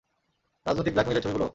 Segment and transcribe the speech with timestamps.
[0.65, 1.45] রাজনৈতিক ব্ল্যাকমেইলের ছবিগুলো?